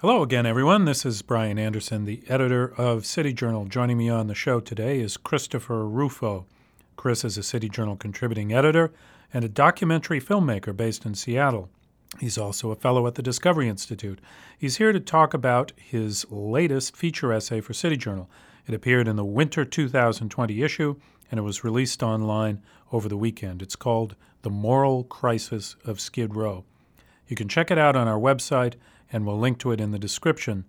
Hello 0.00 0.22
again, 0.22 0.44
everyone. 0.44 0.84
This 0.84 1.06
is 1.06 1.22
Brian 1.22 1.58
Anderson, 1.58 2.04
the 2.04 2.22
editor 2.28 2.74
of 2.76 3.06
City 3.06 3.32
Journal. 3.32 3.64
Joining 3.64 3.96
me 3.96 4.10
on 4.10 4.26
the 4.26 4.34
show 4.34 4.60
today 4.60 5.00
is 5.00 5.16
Christopher 5.16 5.86
Rufo. 5.86 6.44
Chris 6.96 7.24
is 7.24 7.38
a 7.38 7.42
City 7.42 7.70
Journal 7.70 7.96
contributing 7.96 8.52
editor 8.52 8.92
and 9.32 9.42
a 9.42 9.48
documentary 9.48 10.20
filmmaker 10.20 10.76
based 10.76 11.06
in 11.06 11.14
Seattle. 11.14 11.70
He's 12.20 12.36
also 12.36 12.70
a 12.70 12.76
fellow 12.76 13.06
at 13.06 13.14
the 13.14 13.22
Discovery 13.22 13.70
Institute. 13.70 14.20
He's 14.58 14.76
here 14.76 14.92
to 14.92 15.00
talk 15.00 15.32
about 15.32 15.72
his 15.78 16.30
latest 16.30 16.94
feature 16.94 17.32
essay 17.32 17.62
for 17.62 17.72
City 17.72 17.96
Journal. 17.96 18.28
It 18.66 18.74
appeared 18.74 19.08
in 19.08 19.16
the 19.16 19.24
winter 19.24 19.64
2020 19.64 20.62
issue 20.62 20.96
and 21.30 21.38
it 21.38 21.42
was 21.42 21.64
released 21.64 22.02
online 22.02 22.60
over 22.92 23.08
the 23.08 23.16
weekend. 23.16 23.62
It's 23.62 23.76
called 23.76 24.14
The 24.42 24.50
Moral 24.50 25.04
Crisis 25.04 25.74
of 25.86 26.00
Skid 26.00 26.34
Row. 26.34 26.66
You 27.28 27.34
can 27.34 27.48
check 27.48 27.70
it 27.70 27.78
out 27.78 27.96
on 27.96 28.06
our 28.06 28.20
website 28.20 28.74
and 29.12 29.26
we'll 29.26 29.38
link 29.38 29.58
to 29.58 29.72
it 29.72 29.80
in 29.80 29.90
the 29.90 29.98
description. 29.98 30.64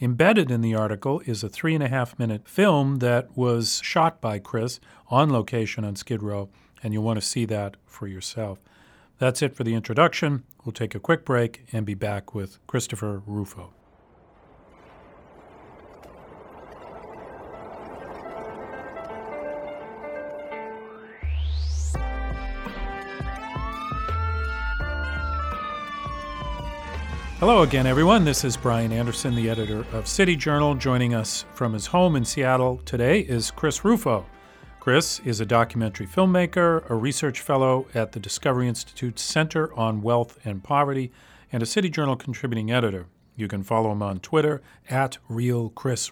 Embedded 0.00 0.50
in 0.50 0.62
the 0.62 0.74
article 0.74 1.20
is 1.26 1.44
a 1.44 1.48
three 1.48 1.74
and 1.74 1.84
a 1.84 1.88
half 1.88 2.18
minute 2.18 2.48
film 2.48 2.96
that 2.96 3.36
was 3.36 3.80
shot 3.84 4.20
by 4.20 4.38
Chris 4.38 4.80
on 5.08 5.30
location 5.30 5.84
on 5.84 5.96
Skid 5.96 6.22
Row, 6.22 6.48
and 6.82 6.94
you'll 6.94 7.04
want 7.04 7.20
to 7.20 7.26
see 7.26 7.44
that 7.44 7.76
for 7.86 8.06
yourself. 8.06 8.58
That's 9.18 9.42
it 9.42 9.54
for 9.54 9.64
the 9.64 9.74
introduction. 9.74 10.44
We'll 10.64 10.72
take 10.72 10.94
a 10.94 11.00
quick 11.00 11.26
break 11.26 11.66
and 11.72 11.84
be 11.84 11.94
back 11.94 12.34
with 12.34 12.58
Christopher 12.66 13.22
Rufo. 13.26 13.74
Hello 27.40 27.62
again, 27.62 27.86
everyone. 27.86 28.26
This 28.26 28.44
is 28.44 28.54
Brian 28.58 28.92
Anderson, 28.92 29.34
the 29.34 29.48
editor 29.48 29.86
of 29.94 30.06
City 30.06 30.36
Journal. 30.36 30.74
Joining 30.74 31.14
us 31.14 31.46
from 31.54 31.72
his 31.72 31.86
home 31.86 32.14
in 32.14 32.22
Seattle 32.22 32.82
today 32.84 33.20
is 33.20 33.50
Chris 33.50 33.82
Rufo. 33.82 34.26
Chris 34.78 35.20
is 35.20 35.40
a 35.40 35.46
documentary 35.46 36.06
filmmaker, 36.06 36.86
a 36.90 36.94
research 36.94 37.40
fellow 37.40 37.86
at 37.94 38.12
the 38.12 38.20
Discovery 38.20 38.68
Institute's 38.68 39.22
Center 39.22 39.72
on 39.72 40.02
Wealth 40.02 40.38
and 40.44 40.62
Poverty, 40.62 41.12
and 41.50 41.62
a 41.62 41.66
City 41.66 41.88
Journal 41.88 42.14
contributing 42.14 42.70
editor. 42.70 43.06
You 43.36 43.48
can 43.48 43.62
follow 43.62 43.90
him 43.90 44.02
on 44.02 44.20
Twitter 44.20 44.60
at 44.90 45.16
Real 45.26 45.70
Chris. 45.70 46.10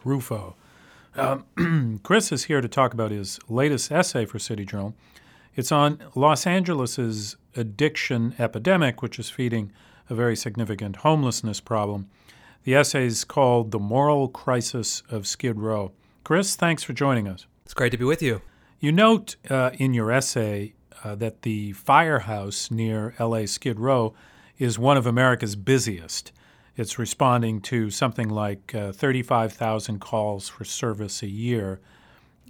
Um, 1.14 2.00
Chris 2.03 2.33
is 2.33 2.44
here 2.44 2.62
to 2.62 2.69
talk 2.69 2.94
about 2.94 3.10
his 3.10 3.38
latest 3.50 3.92
essay 3.92 4.25
for 4.25 4.38
City 4.38 4.64
Journal. 4.64 4.94
It's 5.55 5.72
on 5.72 5.98
Los 6.14 6.47
Angeles's 6.47 7.36
addiction 7.55 8.34
epidemic, 8.38 9.03
which 9.03 9.19
is 9.19 9.28
feeding 9.28 9.75
a 10.09 10.14
very 10.14 10.37
significant 10.37 10.97
homelessness 10.97 11.61
problem. 11.61 12.09
The 12.64 12.75
essay 12.75 13.06
is 13.06 13.25
called 13.25 13.70
The 13.70 13.78
Moral 13.78 14.28
Crisis 14.28 15.03
of 15.11 15.27
Skid 15.27 15.59
Row. 15.59 15.92
Chris, 16.25 16.56
thanks 16.56 16.83
for 16.83 16.92
joining 16.92 17.27
us. 17.28 17.47
It's 17.65 17.75
great 17.75 17.92
to 17.92 17.98
be 17.98 18.05
with 18.05 18.23
you. 18.23 18.42
You 18.81 18.92
note 18.92 19.37
uh, 19.48 19.70
in 19.75 19.95
your 19.95 20.12
essay 20.12 20.75
uh, 21.05 21.15
that 21.17 21.42
the 21.42 21.73
firehouse 21.73 22.70
near 22.70 23.15
LA 23.19 23.47
Skid 23.47 23.81
Row 23.81 24.15
is 24.59 24.78
one 24.78 24.97
of 24.97 25.06
America's 25.06 25.56
busiest. 25.56 26.33
It's 26.77 26.98
responding 26.98 27.61
to 27.62 27.91
something 27.91 28.28
like 28.28 28.75
uh, 28.75 28.93
35,000 28.93 30.00
calls 30.00 30.48
for 30.48 30.65
service 30.65 31.22
a 31.22 31.28
year. 31.28 31.81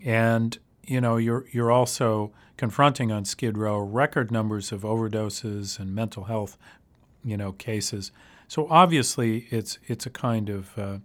And, 0.04 0.58
you 0.84 1.00
know, 1.00 1.16
you're, 1.16 1.46
you're 1.50 1.72
also 1.72 2.32
confronting 2.56 3.10
on 3.10 3.24
Skid 3.24 3.56
Row 3.56 3.78
record 3.78 4.30
numbers 4.30 4.72
of 4.72 4.82
overdoses 4.82 5.78
and 5.78 5.94
mental 5.94 6.24
health 6.24 6.58
you 7.24 7.36
know 7.36 7.52
cases. 7.52 8.12
So 8.46 8.66
obviously, 8.70 9.46
it's 9.50 9.78
it's 9.86 10.06
a 10.06 10.10
kind 10.10 10.48
of 10.48 10.78
uh, 10.78 10.98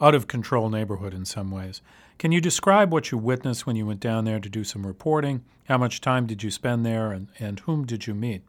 out 0.00 0.14
of 0.14 0.28
control 0.28 0.68
neighborhood 0.68 1.14
in 1.14 1.24
some 1.24 1.50
ways. 1.50 1.80
Can 2.18 2.32
you 2.32 2.40
describe 2.40 2.92
what 2.92 3.10
you 3.10 3.18
witnessed 3.18 3.66
when 3.66 3.76
you 3.76 3.86
went 3.86 4.00
down 4.00 4.24
there 4.24 4.40
to 4.40 4.48
do 4.48 4.64
some 4.64 4.86
reporting? 4.86 5.44
How 5.64 5.76
much 5.76 6.00
time 6.00 6.26
did 6.26 6.42
you 6.42 6.50
spend 6.50 6.86
there, 6.86 7.12
and, 7.12 7.28
and 7.38 7.60
whom 7.60 7.84
did 7.84 8.06
you 8.06 8.14
meet? 8.14 8.42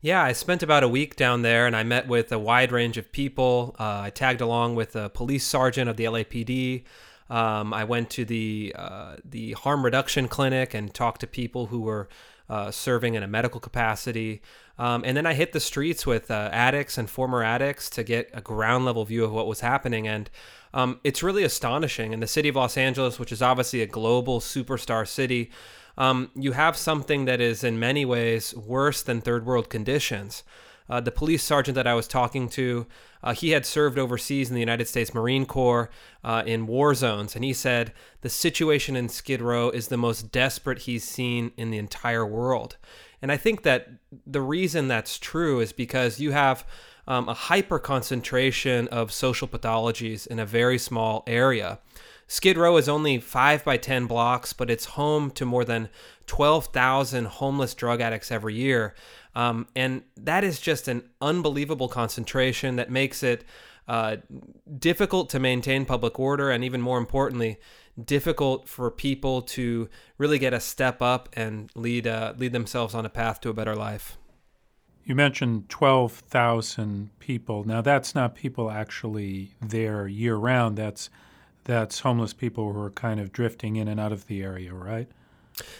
Yeah, 0.00 0.22
I 0.22 0.32
spent 0.32 0.62
about 0.62 0.82
a 0.82 0.88
week 0.88 1.16
down 1.16 1.42
there, 1.42 1.66
and 1.66 1.76
I 1.76 1.82
met 1.82 2.08
with 2.08 2.32
a 2.32 2.38
wide 2.38 2.72
range 2.72 2.96
of 2.96 3.12
people. 3.12 3.76
Uh, 3.78 4.02
I 4.04 4.10
tagged 4.10 4.40
along 4.40 4.74
with 4.74 4.96
a 4.96 5.08
police 5.08 5.44
sergeant 5.44 5.88
of 5.88 5.96
the 5.96 6.04
LAPD. 6.04 6.84
Um, 7.28 7.74
I 7.74 7.84
went 7.84 8.10
to 8.10 8.24
the 8.24 8.74
uh, 8.76 9.16
the 9.24 9.52
harm 9.52 9.84
reduction 9.84 10.28
clinic 10.28 10.74
and 10.74 10.92
talked 10.92 11.22
to 11.22 11.26
people 11.26 11.66
who 11.66 11.80
were 11.80 12.08
uh, 12.48 12.70
serving 12.70 13.14
in 13.14 13.22
a 13.22 13.26
medical 13.26 13.60
capacity. 13.60 14.40
Um, 14.78 15.02
and 15.04 15.16
then 15.16 15.26
I 15.26 15.34
hit 15.34 15.52
the 15.52 15.60
streets 15.60 16.06
with 16.06 16.30
uh, 16.30 16.50
addicts 16.52 16.98
and 16.98 17.08
former 17.08 17.42
addicts 17.42 17.88
to 17.90 18.04
get 18.04 18.30
a 18.32 18.40
ground 18.40 18.84
level 18.84 19.04
view 19.04 19.24
of 19.24 19.32
what 19.32 19.46
was 19.46 19.60
happening. 19.60 20.06
And 20.06 20.30
um, 20.74 21.00
it's 21.02 21.22
really 21.22 21.44
astonishing. 21.44 22.12
In 22.12 22.20
the 22.20 22.26
city 22.26 22.48
of 22.48 22.56
Los 22.56 22.76
Angeles, 22.76 23.18
which 23.18 23.32
is 23.32 23.42
obviously 23.42 23.82
a 23.82 23.86
global 23.86 24.40
superstar 24.40 25.08
city, 25.08 25.50
um, 25.98 26.30
you 26.34 26.52
have 26.52 26.76
something 26.76 27.24
that 27.24 27.40
is 27.40 27.64
in 27.64 27.78
many 27.78 28.04
ways 28.04 28.54
worse 28.54 29.02
than 29.02 29.20
third 29.20 29.46
world 29.46 29.70
conditions. 29.70 30.44
Uh, 30.88 31.00
the 31.00 31.10
police 31.10 31.42
sergeant 31.42 31.74
that 31.74 31.86
I 31.86 31.94
was 31.94 32.06
talking 32.06 32.48
to, 32.50 32.86
uh, 33.22 33.32
he 33.32 33.50
had 33.50 33.66
served 33.66 33.98
overseas 33.98 34.48
in 34.48 34.54
the 34.54 34.60
United 34.60 34.86
States 34.86 35.12
Marine 35.12 35.46
Corps 35.46 35.90
uh, 36.22 36.42
in 36.46 36.66
war 36.66 36.94
zones, 36.94 37.34
and 37.34 37.44
he 37.44 37.52
said 37.52 37.92
the 38.20 38.28
situation 38.28 38.96
in 38.96 39.08
Skid 39.08 39.42
Row 39.42 39.70
is 39.70 39.88
the 39.88 39.96
most 39.96 40.30
desperate 40.30 40.80
he's 40.80 41.04
seen 41.04 41.52
in 41.56 41.70
the 41.70 41.78
entire 41.78 42.24
world. 42.24 42.76
And 43.20 43.32
I 43.32 43.36
think 43.36 43.62
that 43.62 43.88
the 44.26 44.40
reason 44.40 44.88
that's 44.88 45.18
true 45.18 45.60
is 45.60 45.72
because 45.72 46.20
you 46.20 46.32
have 46.32 46.66
um, 47.08 47.28
a 47.28 47.34
hyper 47.34 47.78
concentration 47.78 48.88
of 48.88 49.12
social 49.12 49.48
pathologies 49.48 50.26
in 50.26 50.38
a 50.38 50.46
very 50.46 50.78
small 50.78 51.22
area. 51.26 51.78
Skid 52.28 52.58
Row 52.58 52.76
is 52.76 52.88
only 52.88 53.18
5 53.18 53.64
by 53.64 53.76
10 53.76 54.06
blocks, 54.06 54.52
but 54.52 54.70
it's 54.70 54.84
home 54.84 55.30
to 55.32 55.44
more 55.44 55.64
than 55.64 55.88
12,000 56.26 57.26
homeless 57.26 57.74
drug 57.74 58.00
addicts 58.00 58.32
every 58.32 58.54
year. 58.54 58.94
Um, 59.34 59.68
and 59.76 60.02
that 60.16 60.42
is 60.42 60.58
just 60.58 60.88
an 60.88 61.08
unbelievable 61.20 61.88
concentration 61.88 62.76
that 62.76 62.90
makes 62.90 63.22
it 63.22 63.44
uh, 63.86 64.16
difficult 64.78 65.30
to 65.30 65.38
maintain 65.38 65.84
public 65.84 66.18
order, 66.18 66.50
and 66.50 66.64
even 66.64 66.80
more 66.80 66.98
importantly, 66.98 67.58
difficult 68.02 68.68
for 68.68 68.90
people 68.90 69.42
to 69.42 69.88
really 70.18 70.38
get 70.38 70.52
a 70.52 70.58
step 70.58 71.00
up 71.00 71.28
and 71.34 71.70
lead 71.76 72.06
uh, 72.06 72.34
lead 72.36 72.52
themselves 72.52 72.94
on 72.94 73.06
a 73.06 73.08
path 73.08 73.40
to 73.40 73.48
a 73.48 73.54
better 73.54 73.76
life. 73.76 74.18
You 75.04 75.14
mentioned 75.14 75.68
12,000 75.68 77.10
people. 77.20 77.62
Now 77.62 77.80
that's 77.80 78.12
not 78.12 78.34
people 78.34 78.72
actually 78.72 79.52
there 79.60 80.08
year 80.08 80.34
round. 80.34 80.76
That's 80.76 81.08
that's 81.66 82.00
homeless 82.00 82.32
people 82.32 82.72
who 82.72 82.80
are 82.80 82.90
kind 82.90 83.20
of 83.20 83.32
drifting 83.32 83.76
in 83.76 83.88
and 83.88 84.00
out 84.00 84.12
of 84.12 84.26
the 84.28 84.42
area, 84.42 84.72
right? 84.72 85.08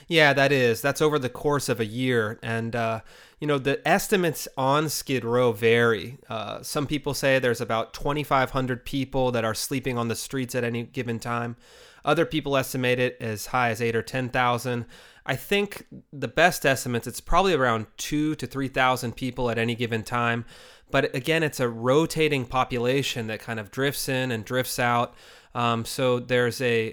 Yeah, 0.08 0.32
that 0.32 0.52
is. 0.52 0.80
That's 0.80 1.02
over 1.02 1.18
the 1.18 1.28
course 1.28 1.68
of 1.68 1.80
a 1.80 1.84
year. 1.84 2.38
And, 2.42 2.74
uh, 2.74 3.00
you 3.40 3.46
know, 3.46 3.58
the 3.58 3.86
estimates 3.86 4.48
on 4.56 4.88
Skid 4.88 5.24
Row 5.24 5.52
vary. 5.52 6.18
Uh, 6.28 6.62
some 6.62 6.86
people 6.86 7.14
say 7.14 7.38
there's 7.38 7.60
about 7.60 7.94
2,500 7.94 8.84
people 8.84 9.30
that 9.32 9.44
are 9.44 9.54
sleeping 9.54 9.96
on 9.98 10.08
the 10.08 10.16
streets 10.16 10.54
at 10.54 10.64
any 10.64 10.82
given 10.82 11.18
time. 11.18 11.56
Other 12.04 12.24
people 12.24 12.56
estimate 12.56 12.98
it 12.98 13.16
as 13.20 13.46
high 13.46 13.70
as 13.70 13.82
eight 13.82 13.96
or 13.96 14.02
10,000. 14.02 14.86
I 15.26 15.36
think 15.36 15.86
the 16.12 16.28
best 16.28 16.64
estimates, 16.64 17.06
it's 17.06 17.20
probably 17.20 17.52
around 17.52 17.86
two 17.96 18.34
to 18.36 18.46
3,000 18.46 19.14
people 19.14 19.50
at 19.50 19.58
any 19.58 19.74
given 19.74 20.04
time. 20.04 20.44
But 20.90 21.14
again, 21.14 21.42
it's 21.42 21.60
a 21.60 21.68
rotating 21.68 22.46
population 22.46 23.26
that 23.26 23.40
kind 23.40 23.58
of 23.58 23.70
drifts 23.70 24.08
in 24.08 24.30
and 24.30 24.44
drifts 24.44 24.78
out. 24.78 25.14
Um, 25.56 25.86
so 25.86 26.18
there's 26.18 26.60
a, 26.60 26.92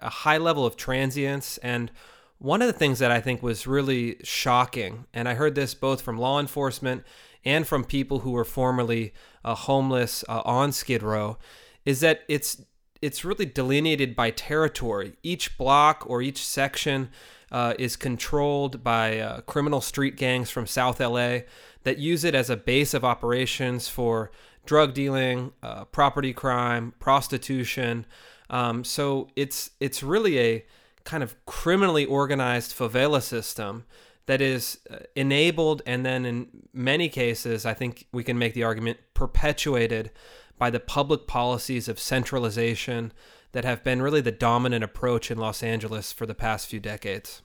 a 0.00 0.08
high 0.08 0.38
level 0.38 0.64
of 0.64 0.76
transience 0.76 1.58
and 1.58 1.90
one 2.38 2.60
of 2.60 2.66
the 2.66 2.72
things 2.72 2.98
that 2.98 3.10
I 3.10 3.20
think 3.20 3.42
was 3.42 3.66
really 3.66 4.18
shocking, 4.22 5.06
and 5.14 5.28
I 5.28 5.34
heard 5.34 5.54
this 5.54 5.74
both 5.74 6.02
from 6.02 6.18
law 6.18 6.38
enforcement 6.38 7.02
and 7.44 7.66
from 7.66 7.84
people 7.84 8.20
who 8.20 8.32
were 8.32 8.44
formerly 8.44 9.14
uh, 9.44 9.54
homeless 9.54 10.22
uh, 10.28 10.42
on 10.44 10.72
Skid 10.72 11.02
Row, 11.02 11.38
is 11.84 12.00
that 12.00 12.20
it's 12.28 12.62
it's 13.02 13.24
really 13.24 13.46
delineated 13.46 14.14
by 14.14 14.30
territory. 14.30 15.14
Each 15.22 15.56
block 15.56 16.04
or 16.06 16.22
each 16.22 16.44
section 16.46 17.10
uh, 17.50 17.74
is 17.78 17.96
controlled 17.96 18.82
by 18.82 19.18
uh, 19.18 19.40
criminal 19.42 19.80
street 19.80 20.16
gangs 20.16 20.50
from 20.50 20.66
South 20.66 21.00
LA 21.00 21.40
that 21.84 21.98
use 21.98 22.24
it 22.24 22.34
as 22.34 22.50
a 22.50 22.56
base 22.56 22.94
of 22.94 23.04
operations 23.04 23.88
for 23.88 24.30
drug 24.66 24.94
dealing, 24.94 25.52
uh, 25.62 25.84
property 25.86 26.32
crime, 26.32 26.92
prostitution. 26.98 28.06
Um, 28.50 28.84
so 28.84 29.28
it's 29.36 29.70
it's 29.80 30.02
really 30.02 30.38
a 30.38 30.66
kind 31.04 31.22
of 31.22 31.34
criminally 31.46 32.04
organized 32.04 32.76
favela 32.76 33.22
system 33.22 33.84
that 34.26 34.40
is 34.40 34.80
uh, 34.90 34.96
enabled 35.14 35.80
and 35.86 36.04
then 36.04 36.26
in 36.26 36.48
many 36.74 37.08
cases 37.08 37.64
i 37.64 37.72
think 37.72 38.06
we 38.12 38.22
can 38.22 38.36
make 38.36 38.54
the 38.54 38.64
argument 38.64 38.98
perpetuated 39.14 40.10
by 40.58 40.68
the 40.68 40.80
public 40.80 41.26
policies 41.26 41.88
of 41.88 41.98
centralization 41.98 43.12
that 43.52 43.64
have 43.64 43.82
been 43.82 44.02
really 44.02 44.20
the 44.20 44.32
dominant 44.32 44.84
approach 44.84 45.30
in 45.30 45.38
los 45.38 45.62
angeles 45.62 46.12
for 46.12 46.26
the 46.26 46.34
past 46.34 46.66
few 46.66 46.80
decades 46.80 47.42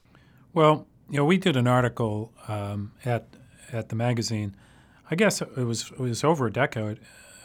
well 0.53 0.88
you 1.09 1.17
know 1.17 1.25
we 1.25 1.38
did 1.38 1.56
an 1.56 1.67
article 1.67 2.33
um, 2.47 2.91
at 3.06 3.27
at 3.71 3.89
the 3.89 3.95
magazine 3.95 4.56
i 5.11 5.15
guess 5.15 5.41
it 5.41 5.57
was 5.57 5.91
it 5.91 5.99
was 5.99 6.23
over 6.23 6.47
a 6.47 6.51
decade 6.51 6.99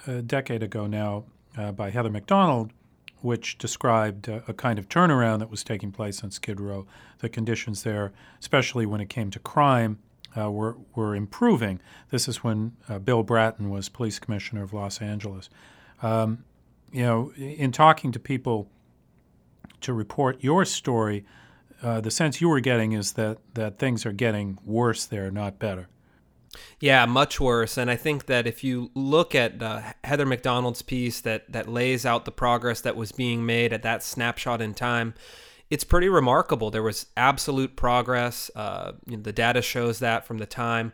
a 0.07 0.23
decade 0.23 0.63
ago 0.63 0.87
now 0.87 1.25
uh, 1.57 1.73
by 1.73 1.91
Heather 1.91 2.11
Mac 2.11 2.27
Donald, 2.27 2.73
which 3.21 3.59
described 3.59 4.29
uh, 4.29 4.41
a 4.47 4.53
kind 4.53 4.79
of 4.79 4.89
turnaround 4.89 5.39
that 5.41 5.51
was 5.51 5.65
taking 5.65 5.91
place 5.91 6.23
on 6.23 6.31
Skid 6.31 6.61
Row. 6.61 6.87
The 7.19 7.29
conditions 7.29 7.83
there, 7.83 8.13
especially 8.41 8.87
when 8.87 9.01
it 9.01 9.09
came 9.09 9.31
to 9.31 9.39
crime, 9.39 9.99
uh, 10.37 10.51
were, 10.51 10.77
were 10.95 11.15
improving. 11.17 11.81
This 12.11 12.29
is 12.29 12.45
when 12.45 12.77
uh, 12.89 12.99
Bill 12.99 13.23
Bratton 13.23 13.71
was 13.71 13.89
police 13.89 14.19
commissioner 14.19 14.63
of 14.63 14.73
Los 14.73 15.01
Angeles. 15.01 15.49
Um, 16.03 16.45
you 16.93 17.03
know, 17.03 17.33
in 17.37 17.73
talking 17.73 18.13
to 18.13 18.19
people 18.19 18.69
to 19.81 19.93
report 19.93 20.43
your 20.45 20.65
story, 20.65 21.25
uh, 21.83 22.01
the 22.01 22.11
sense 22.11 22.41
you 22.41 22.49
were 22.49 22.61
getting 22.61 22.93
is 22.93 23.15
that, 23.15 23.39
that 23.55 23.79
things 23.79 24.05
are 24.05 24.13
getting 24.13 24.59
worse 24.65 25.07
there, 25.07 25.31
not 25.31 25.59
better. 25.59 25.89
Yeah, 26.81 27.07
much 27.07 27.41
worse. 27.41 27.77
And 27.77 27.91
I 27.91 27.97
think 27.97 28.27
that 28.27 28.47
if 28.47 28.63
you 28.65 28.91
look 28.95 29.35
at 29.35 29.63
uh, 29.63 29.81
Heather 30.05 30.27
Mac 30.27 30.43
Donald's 30.43 30.83
piece 30.83 31.21
that 31.23 31.51
that 31.53 31.69
lays 31.69 32.05
out 32.05 32.25
the 32.25 32.33
progress 32.33 32.81
that 32.83 32.97
was 32.97 33.13
being 33.13 33.47
made 33.47 33.73
at 33.73 33.83
that 33.83 34.03
snapshot 34.03 34.61
in 34.61 34.75
time, 34.75 35.15
it's 35.71 35.85
pretty 35.85 36.09
remarkable. 36.09 36.71
There 36.71 36.83
was 36.83 37.07
absolute 37.17 37.77
progress. 37.77 38.51
Uh, 38.55 38.93
you 39.07 39.17
know, 39.17 39.23
the 39.23 39.33
data 39.33 39.63
shows 39.63 39.99
that 40.01 40.27
from 40.27 40.39
the 40.39 40.47
time. 40.47 40.93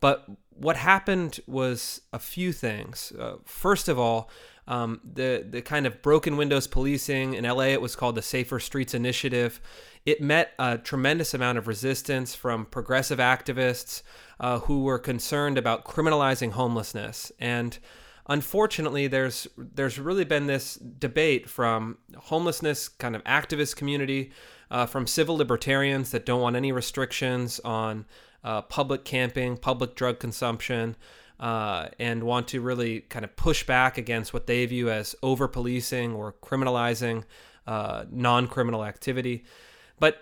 But 0.00 0.28
what 0.54 0.76
happened 0.76 1.40
was 1.46 2.02
a 2.12 2.18
few 2.18 2.52
things. 2.52 3.12
Uh, 3.18 3.36
first 3.44 3.88
of 3.88 3.98
all, 3.98 4.30
um, 4.68 5.00
the 5.04 5.44
the 5.48 5.62
kind 5.62 5.86
of 5.86 6.02
broken 6.02 6.36
windows 6.36 6.66
policing 6.66 7.34
in 7.34 7.44
LA, 7.44 7.64
it 7.64 7.80
was 7.80 7.96
called 7.96 8.14
the 8.14 8.22
Safer 8.22 8.60
Streets 8.60 8.94
Initiative. 8.94 9.60
It 10.06 10.22
met 10.22 10.52
a 10.58 10.78
tremendous 10.78 11.34
amount 11.34 11.58
of 11.58 11.68
resistance 11.68 12.34
from 12.34 12.66
progressive 12.66 13.18
activists 13.18 14.02
uh, 14.38 14.60
who 14.60 14.82
were 14.82 14.98
concerned 14.98 15.58
about 15.58 15.84
criminalizing 15.84 16.52
homelessness. 16.52 17.30
And 17.38 17.78
unfortunately, 18.26 19.06
there's 19.08 19.46
there's 19.58 19.98
really 19.98 20.24
been 20.24 20.46
this 20.46 20.76
debate 20.76 21.50
from 21.50 21.98
homelessness 22.16 22.88
kind 22.88 23.14
of 23.14 23.22
activist 23.24 23.76
community, 23.76 24.32
uh, 24.70 24.86
from 24.86 25.06
civil 25.06 25.36
libertarians 25.36 26.10
that 26.12 26.24
don't 26.24 26.40
want 26.40 26.56
any 26.56 26.72
restrictions 26.72 27.60
on 27.60 28.06
uh, 28.42 28.62
public 28.62 29.04
camping, 29.04 29.56
public 29.56 29.94
drug 29.94 30.18
consumption. 30.18 30.96
Uh, 31.38 31.88
and 31.98 32.22
want 32.22 32.48
to 32.48 32.60
really 32.60 33.00
kind 33.00 33.24
of 33.24 33.34
push 33.34 33.64
back 33.64 33.96
against 33.96 34.34
what 34.34 34.46
they 34.46 34.66
view 34.66 34.90
as 34.90 35.16
over 35.22 35.48
policing 35.48 36.12
or 36.12 36.34
criminalizing 36.42 37.24
uh, 37.66 38.04
non 38.10 38.46
criminal 38.46 38.84
activity. 38.84 39.42
But 40.00 40.18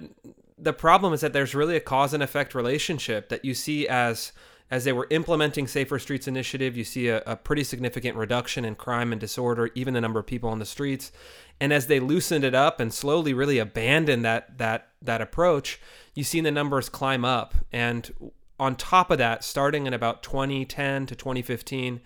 the 0.59 0.75
problem 0.75 1.15
is 1.15 1.21
that 1.21 1.33
there's 1.33 1.55
really 1.55 1.77
a 1.77 1.81
cause 1.81 2.13
and 2.13 2.23
effect 2.23 2.55
relationship 2.55 3.31
that 3.31 3.45
you 3.45 3.55
see 3.55 3.89
as 3.89 4.33
as 4.71 4.85
they 4.85 4.93
were 4.93 5.07
implementing 5.11 5.67
Safer 5.67 5.99
Streets 5.99 6.29
initiative, 6.29 6.77
you 6.77 6.85
see 6.85 7.09
a, 7.09 7.23
a, 7.25 7.37
pretty 7.37 7.65
significant 7.65 8.17
reduction 8.17 8.67
in 8.67 8.75
crime 8.75 9.13
and 9.13 9.21
disorder, 9.21 9.71
even 9.75 9.95
the 9.95 10.01
number 10.03 10.21
of 10.21 10.27
people 10.27 10.51
on 10.51 10.59
the 10.59 10.67
streets. 10.67 11.11
And 11.59 11.73
as 11.73 11.87
they 11.87 12.01
loosened 12.01 12.45
it 12.45 12.55
up 12.55 12.79
and 12.79 12.93
slowly 12.93 13.33
really 13.33 13.59
abandoned 13.59 14.27
that 14.27 14.59
that 14.59 14.89
that 15.01 15.23
approach, 15.23 15.81
you 16.15 16.23
see 16.23 16.41
the 16.41 16.51
numbers 16.51 16.89
climb 16.89 17.25
up. 17.25 17.55
And 17.73 18.33
on 18.61 18.77
top 18.77 19.11
of 19.11 19.19
that, 19.19 19.43
starting 19.43 19.87
in 19.87 19.95
about 19.95 20.23
2010 20.23 21.07
to 21.07 21.15
2015, 21.15 22.01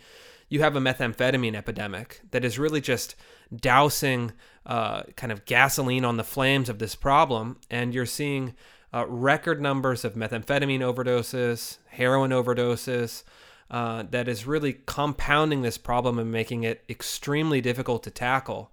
you 0.53 0.61
have 0.61 0.77
a 0.77 0.81
methamphetamine 0.81 1.55
epidemic 1.55 2.21
that 2.31 2.45
is 2.45 2.59
really 2.59 2.83
just 2.83 3.17
dousing 3.57 4.33
uh, 4.67 5.03
kind 5.17 5.33
of 5.33 5.47
gasoline 5.47 6.05
on 6.05 6.19
the 6.19 6.25
flames 6.25 6.69
of 6.69 6.79
this 6.79 6.95
problem. 6.95 7.57
And 7.71 7.95
you're 7.95 8.05
seeing 8.05 8.55
uh, 8.93 9.07
record 9.07 9.63
numbers 9.63 10.05
of 10.05 10.13
methamphetamine 10.13 10.81
overdoses, 10.81 11.79
heroin 11.89 12.33
overdoses. 12.33 13.23
Uh, 13.71 14.05
that 14.11 14.29
is 14.29 14.47
really 14.47 14.75
compounding 14.85 15.63
this 15.63 15.79
problem 15.79 16.19
and 16.19 16.31
making 16.31 16.65
it 16.65 16.85
extremely 16.91 17.63
difficult 17.63 18.03
to 18.03 18.11
tackle. 18.11 18.71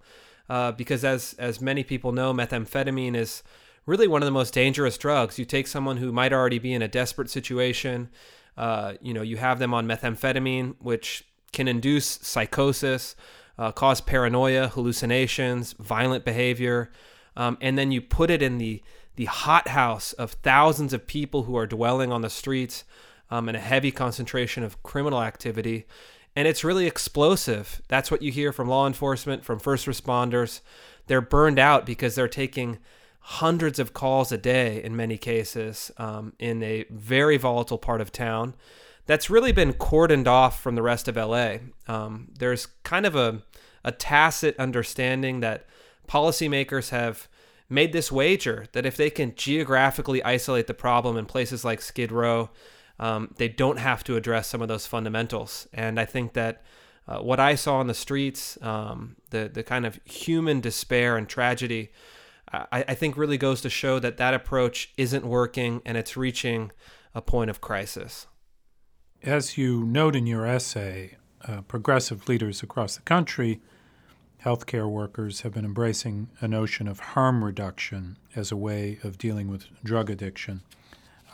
Uh, 0.50 0.72
because 0.72 1.02
as 1.02 1.34
as 1.38 1.62
many 1.62 1.82
people 1.82 2.12
know, 2.12 2.34
methamphetamine 2.34 3.16
is 3.16 3.42
really 3.86 4.06
one 4.06 4.20
of 4.20 4.26
the 4.26 4.32
most 4.32 4.52
dangerous 4.52 4.98
drugs. 4.98 5.38
You 5.38 5.46
take 5.46 5.66
someone 5.66 5.96
who 5.96 6.12
might 6.12 6.34
already 6.34 6.58
be 6.58 6.74
in 6.74 6.82
a 6.82 6.88
desperate 6.88 7.30
situation, 7.30 8.10
uh, 8.58 8.94
you 9.00 9.14
know, 9.14 9.22
you 9.22 9.38
have 9.38 9.58
them 9.58 9.72
on 9.72 9.86
methamphetamine, 9.86 10.74
which 10.80 11.24
can 11.52 11.68
induce 11.68 12.06
psychosis, 12.06 13.16
uh, 13.58 13.72
cause 13.72 14.00
paranoia, 14.00 14.68
hallucinations, 14.68 15.74
violent 15.74 16.24
behavior, 16.24 16.90
um, 17.36 17.58
and 17.60 17.78
then 17.78 17.92
you 17.92 18.00
put 18.00 18.30
it 18.30 18.42
in 18.42 18.58
the 18.58 18.82
the 19.16 19.26
hothouse 19.26 20.12
of 20.14 20.32
thousands 20.32 20.94
of 20.94 21.06
people 21.06 21.42
who 21.42 21.56
are 21.56 21.66
dwelling 21.66 22.10
on 22.10 22.22
the 22.22 22.30
streets 22.30 22.84
um, 23.30 23.48
and 23.48 23.56
a 23.56 23.60
heavy 23.60 23.90
concentration 23.90 24.62
of 24.62 24.82
criminal 24.82 25.22
activity. 25.22 25.86
And 26.34 26.48
it's 26.48 26.64
really 26.64 26.86
explosive. 26.86 27.82
That's 27.88 28.10
what 28.10 28.22
you 28.22 28.32
hear 28.32 28.52
from 28.52 28.68
law 28.68 28.86
enforcement, 28.86 29.44
from 29.44 29.58
first 29.58 29.86
responders. 29.86 30.60
They're 31.06 31.20
burned 31.20 31.58
out 31.58 31.84
because 31.84 32.14
they're 32.14 32.28
taking 32.28 32.78
hundreds 33.20 33.78
of 33.78 33.92
calls 33.92 34.32
a 34.32 34.38
day 34.38 34.82
in 34.82 34.96
many 34.96 35.18
cases 35.18 35.90
um, 35.98 36.32
in 36.38 36.62
a 36.62 36.86
very 36.88 37.36
volatile 37.36 37.78
part 37.78 38.00
of 38.00 38.12
town 38.12 38.54
that's 39.10 39.28
really 39.28 39.50
been 39.50 39.72
cordoned 39.72 40.28
off 40.28 40.60
from 40.60 40.76
the 40.76 40.82
rest 40.82 41.08
of 41.08 41.16
LA. 41.16 41.56
Um, 41.88 42.28
there's 42.38 42.66
kind 42.84 43.04
of 43.04 43.16
a, 43.16 43.42
a 43.82 43.90
tacit 43.90 44.56
understanding 44.56 45.40
that 45.40 45.66
policymakers 46.08 46.90
have 46.90 47.28
made 47.68 47.92
this 47.92 48.12
wager 48.12 48.66
that 48.70 48.86
if 48.86 48.96
they 48.96 49.10
can 49.10 49.34
geographically 49.34 50.22
isolate 50.22 50.68
the 50.68 50.74
problem 50.74 51.16
in 51.16 51.26
places 51.26 51.64
like 51.64 51.82
Skid 51.82 52.12
Row, 52.12 52.50
um, 53.00 53.34
they 53.36 53.48
don't 53.48 53.78
have 53.80 54.04
to 54.04 54.14
address 54.14 54.46
some 54.46 54.62
of 54.62 54.68
those 54.68 54.86
fundamentals. 54.86 55.66
And 55.72 55.98
I 55.98 56.04
think 56.04 56.34
that 56.34 56.62
uh, 57.08 57.18
what 57.18 57.40
I 57.40 57.56
saw 57.56 57.78
on 57.78 57.88
the 57.88 57.94
streets, 57.94 58.62
um, 58.62 59.16
the 59.30 59.50
the 59.52 59.64
kind 59.64 59.86
of 59.86 59.98
human 60.04 60.60
despair 60.60 61.16
and 61.16 61.28
tragedy, 61.28 61.90
I, 62.52 62.84
I 62.86 62.94
think 62.94 63.16
really 63.16 63.38
goes 63.38 63.60
to 63.62 63.70
show 63.70 63.98
that 63.98 64.18
that 64.18 64.34
approach 64.34 64.92
isn't 64.96 65.26
working 65.26 65.82
and 65.84 65.96
it's 65.96 66.16
reaching 66.16 66.70
a 67.12 67.20
point 67.20 67.50
of 67.50 67.60
crisis. 67.60 68.28
As 69.22 69.58
you 69.58 69.84
note 69.84 70.16
in 70.16 70.26
your 70.26 70.46
essay, 70.46 71.18
uh, 71.46 71.60
progressive 71.62 72.26
leaders 72.26 72.62
across 72.62 72.96
the 72.96 73.02
country, 73.02 73.60
healthcare 74.42 74.88
workers, 74.88 75.42
have 75.42 75.52
been 75.52 75.66
embracing 75.66 76.30
a 76.40 76.48
notion 76.48 76.88
of 76.88 77.00
harm 77.00 77.44
reduction 77.44 78.16
as 78.34 78.50
a 78.50 78.56
way 78.56 78.98
of 79.04 79.18
dealing 79.18 79.48
with 79.50 79.66
drug 79.84 80.08
addiction. 80.08 80.62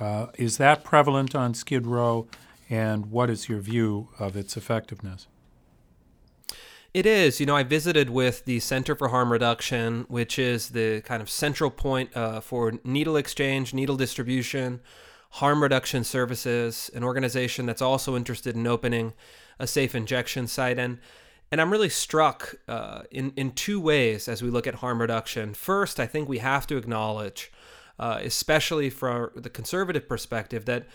Uh, 0.01 0.27
is 0.35 0.57
that 0.57 0.83
prevalent 0.83 1.37
on 1.37 1.55
Skid 1.55 1.87
Row, 1.87 2.27
and 2.69 3.07
what 3.07 3.31
is 3.31 3.49
your 3.49 3.61
view 3.61 4.09
of 4.19 4.37
its 4.37 4.57
effectiveness? 4.57 5.29
It 6.93 7.07
is. 7.07 7.39
You 7.39 7.47
know, 7.47 7.55
I 7.55 7.63
visited 7.63 8.11
with 8.11 8.47
the 8.47 8.59
Center 8.59 8.97
for 8.97 9.09
Harm 9.09 9.31
Reduction, 9.31 10.07
which 10.09 10.41
is 10.41 10.71
the 10.71 11.03
kind 11.03 11.23
of 11.23 11.31
central 11.31 11.71
point 11.71 12.17
uh, 12.17 12.41
for 12.41 12.81
needle 12.83 13.17
exchange, 13.17 13.73
needle 13.73 13.97
distribution, 13.97 14.81
Harm 15.37 15.63
Reduction 15.63 16.03
Services, 16.03 16.91
an 16.95 17.05
organization 17.05 17.67
that's 17.67 17.83
also 17.83 18.17
interested 18.17 18.57
in 18.57 18.67
opening 18.67 19.13
a 19.59 19.67
safe 19.67 19.95
injection 19.95 20.47
site. 20.47 20.79
And 20.79 20.99
and 21.53 21.61
I'm 21.61 21.71
really 21.71 21.91
struck 21.91 22.55
uh, 22.67 23.03
in 23.11 23.35
in 23.37 23.53
two 23.53 23.79
ways 23.79 24.29
as 24.29 24.43
we 24.43 24.49
look 24.49 24.67
at 24.67 24.77
harm 24.77 24.99
reduction. 24.99 25.53
First, 25.53 26.01
I 26.01 26.07
think 26.07 26.27
we 26.27 26.39
have 26.39 26.67
to 26.69 26.79
acknowledge, 26.79 27.53
uh, 27.99 28.19
especially 28.23 28.89
from 28.89 29.31
the 29.37 29.51
conservative 29.51 30.09
perspective, 30.09 30.65
that 30.65 30.87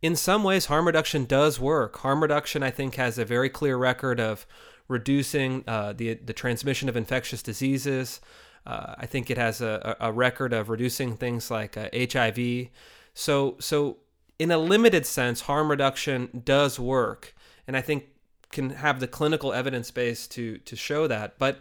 in 0.00 0.16
some 0.16 0.44
ways 0.44 0.66
harm 0.66 0.86
reduction 0.86 1.26
does 1.26 1.60
work. 1.60 1.98
Harm 1.98 2.22
reduction, 2.22 2.62
I 2.62 2.70
think, 2.70 2.94
has 2.94 3.18
a 3.18 3.26
very 3.26 3.50
clear 3.50 3.76
record 3.76 4.18
of 4.18 4.46
reducing 4.88 5.62
uh, 5.68 5.92
the 5.92 6.14
the 6.14 6.32
transmission 6.32 6.88
of 6.88 6.96
infectious 6.96 7.42
diseases. 7.42 8.22
Uh, 8.64 8.94
I 8.96 9.04
think 9.04 9.30
it 9.30 9.36
has 9.36 9.60
a, 9.60 9.96
a 10.00 10.10
record 10.10 10.54
of 10.54 10.70
reducing 10.70 11.18
things 11.18 11.50
like 11.50 11.74
HIV. 11.74 12.70
Uh, 13.14 13.20
so, 13.20 13.56
so 13.60 13.96
in 14.38 14.50
a 14.50 14.58
limited 14.58 15.06
sense, 15.06 15.42
harm 15.42 15.70
reduction 15.70 16.42
does 16.44 16.80
work, 16.80 17.34
and 17.66 17.76
I 17.76 17.80
think 17.80 18.04
can 18.50 18.70
have 18.70 18.98
the 18.98 19.06
clinical 19.06 19.52
evidence 19.52 19.90
base 19.90 20.26
to 20.28 20.58
to 20.58 20.76
show 20.76 21.06
that. 21.06 21.38
But 21.38 21.60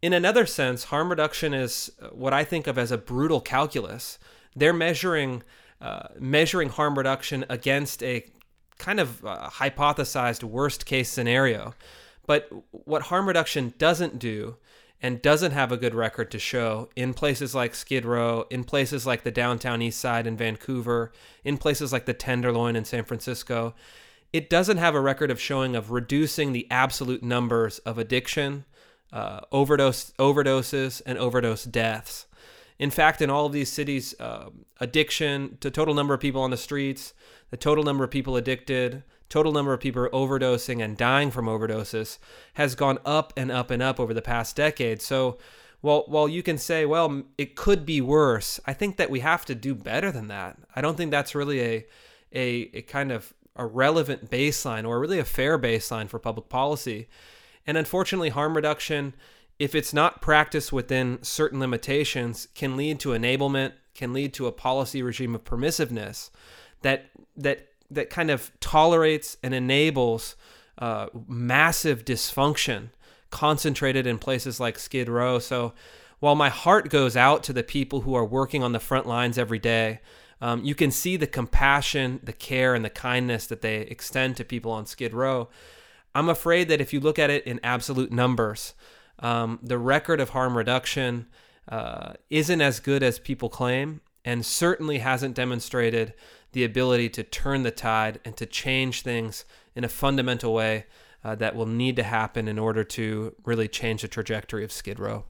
in 0.00 0.12
another 0.12 0.46
sense, 0.46 0.84
harm 0.84 1.10
reduction 1.10 1.54
is 1.54 1.90
what 2.10 2.32
I 2.32 2.44
think 2.44 2.66
of 2.66 2.78
as 2.78 2.92
a 2.92 2.98
brutal 2.98 3.40
calculus. 3.40 4.18
They're 4.54 4.72
measuring 4.72 5.42
uh, 5.80 6.08
measuring 6.18 6.68
harm 6.68 6.96
reduction 6.96 7.44
against 7.48 8.02
a 8.02 8.24
kind 8.78 9.00
of 9.00 9.24
uh, 9.24 9.48
hypothesized 9.50 10.42
worst 10.42 10.86
case 10.86 11.08
scenario. 11.08 11.74
But 12.26 12.48
what 12.70 13.02
harm 13.02 13.26
reduction 13.26 13.74
doesn't 13.78 14.18
do 14.18 14.56
and 15.02 15.20
doesn't 15.20 15.50
have 15.50 15.72
a 15.72 15.76
good 15.76 15.94
record 15.94 16.30
to 16.30 16.38
show 16.38 16.88
in 16.94 17.12
places 17.12 17.56
like 17.56 17.74
Skid 17.74 18.04
Row, 18.04 18.46
in 18.50 18.62
places 18.62 19.04
like 19.04 19.24
the 19.24 19.32
downtown 19.32 19.82
east 19.82 20.00
side 20.00 20.28
in 20.28 20.36
Vancouver, 20.36 21.12
in 21.42 21.58
places 21.58 21.92
like 21.92 22.06
the 22.06 22.14
Tenderloin 22.14 22.76
in 22.76 22.84
San 22.84 23.02
Francisco, 23.02 23.74
it 24.32 24.48
doesn't 24.48 24.78
have 24.78 24.94
a 24.94 25.00
record 25.00 25.30
of 25.30 25.40
showing 25.40 25.74
of 25.74 25.90
reducing 25.90 26.52
the 26.52 26.68
absolute 26.70 27.22
numbers 27.22 27.80
of 27.80 27.98
addiction, 27.98 28.64
uh, 29.12 29.40
overdose 29.50 30.12
overdoses, 30.18 31.02
and 31.04 31.18
overdose 31.18 31.64
deaths. 31.64 32.26
In 32.78 32.90
fact, 32.90 33.20
in 33.20 33.28
all 33.28 33.46
of 33.46 33.52
these 33.52 33.70
cities, 33.70 34.14
uh, 34.20 34.50
addiction, 34.80 35.58
the 35.60 35.70
total 35.70 35.94
number 35.94 36.14
of 36.14 36.20
people 36.20 36.42
on 36.42 36.50
the 36.50 36.56
streets, 36.56 37.12
the 37.50 37.56
total 37.56 37.84
number 37.84 38.04
of 38.04 38.10
people 38.10 38.36
addicted, 38.36 39.02
total 39.32 39.52
number 39.52 39.72
of 39.72 39.80
people 39.80 40.08
overdosing 40.12 40.84
and 40.84 40.96
dying 40.96 41.30
from 41.30 41.46
overdoses 41.46 42.18
has 42.54 42.74
gone 42.74 42.98
up 43.06 43.32
and 43.34 43.50
up 43.50 43.70
and 43.70 43.82
up 43.82 43.98
over 43.98 44.12
the 44.12 44.20
past 44.20 44.54
decade. 44.54 45.00
So 45.00 45.38
while 45.80 46.04
while 46.06 46.28
you 46.28 46.42
can 46.42 46.58
say, 46.58 46.84
well, 46.84 47.22
it 47.38 47.56
could 47.56 47.86
be 47.86 48.02
worse, 48.02 48.60
I 48.66 48.74
think 48.74 48.98
that 48.98 49.10
we 49.10 49.20
have 49.20 49.46
to 49.46 49.54
do 49.54 49.74
better 49.74 50.12
than 50.12 50.28
that. 50.28 50.58
I 50.76 50.82
don't 50.82 50.96
think 50.96 51.10
that's 51.10 51.34
really 51.34 51.60
a 51.62 51.86
a, 52.34 52.70
a 52.74 52.82
kind 52.82 53.10
of 53.10 53.32
a 53.56 53.64
relevant 53.66 54.30
baseline 54.30 54.86
or 54.86 55.00
really 55.00 55.18
a 55.18 55.24
fair 55.24 55.58
baseline 55.58 56.08
for 56.08 56.18
public 56.18 56.48
policy. 56.50 57.08
And 57.66 57.78
unfortunately, 57.78 58.30
harm 58.30 58.54
reduction, 58.54 59.14
if 59.58 59.74
it's 59.74 59.94
not 59.94 60.20
practiced 60.20 60.72
within 60.72 61.22
certain 61.22 61.60
limitations, 61.60 62.48
can 62.54 62.76
lead 62.76 63.00
to 63.00 63.10
enablement, 63.10 63.72
can 63.94 64.12
lead 64.12 64.34
to 64.34 64.46
a 64.46 64.52
policy 64.52 65.02
regime 65.02 65.34
of 65.34 65.44
permissiveness 65.44 66.30
that 66.82 67.06
that 67.36 67.71
that 67.94 68.10
kind 68.10 68.30
of 68.30 68.50
tolerates 68.60 69.36
and 69.42 69.54
enables 69.54 70.36
uh, 70.78 71.06
massive 71.28 72.04
dysfunction 72.04 72.90
concentrated 73.30 74.06
in 74.06 74.18
places 74.18 74.60
like 74.60 74.78
Skid 74.78 75.08
Row. 75.08 75.38
So 75.38 75.72
while 76.20 76.34
my 76.34 76.48
heart 76.48 76.88
goes 76.88 77.16
out 77.16 77.42
to 77.44 77.52
the 77.52 77.62
people 77.62 78.02
who 78.02 78.14
are 78.14 78.24
working 78.24 78.62
on 78.62 78.72
the 78.72 78.78
front 78.78 79.06
lines 79.06 79.38
every 79.38 79.58
day, 79.58 80.00
um, 80.40 80.64
you 80.64 80.74
can 80.74 80.90
see 80.90 81.16
the 81.16 81.26
compassion, 81.26 82.20
the 82.22 82.32
care, 82.32 82.74
and 82.74 82.84
the 82.84 82.90
kindness 82.90 83.46
that 83.46 83.62
they 83.62 83.82
extend 83.82 84.36
to 84.36 84.44
people 84.44 84.72
on 84.72 84.86
Skid 84.86 85.14
Row. 85.14 85.48
I'm 86.14 86.28
afraid 86.28 86.68
that 86.68 86.80
if 86.80 86.92
you 86.92 87.00
look 87.00 87.18
at 87.18 87.30
it 87.30 87.46
in 87.46 87.60
absolute 87.62 88.12
numbers, 88.12 88.74
um, 89.20 89.60
the 89.62 89.78
record 89.78 90.20
of 90.20 90.30
harm 90.30 90.56
reduction 90.56 91.26
uh, 91.68 92.14
isn't 92.28 92.60
as 92.60 92.80
good 92.80 93.02
as 93.02 93.18
people 93.18 93.48
claim, 93.48 94.00
and 94.24 94.44
certainly 94.44 94.98
hasn't 94.98 95.34
demonstrated 95.34 96.12
the 96.52 96.64
ability 96.64 97.08
to 97.10 97.22
turn 97.22 97.62
the 97.62 97.70
tide 97.70 98.20
and 98.24 98.36
to 98.36 98.46
change 98.46 99.02
things 99.02 99.44
in 99.74 99.84
a 99.84 99.88
fundamental 99.88 100.54
way 100.54 100.86
uh, 101.24 101.34
that 101.36 101.54
will 101.54 101.66
need 101.66 101.96
to 101.96 102.02
happen 102.02 102.48
in 102.48 102.58
order 102.58 102.84
to 102.84 103.34
really 103.44 103.68
change 103.68 104.02
the 104.02 104.08
trajectory 104.08 104.64
of 104.64 104.72
Skid 104.72 104.98
Row. 104.98 105.24